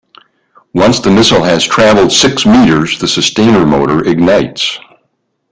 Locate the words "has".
1.43-1.63